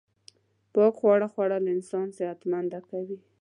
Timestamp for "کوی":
2.89-3.17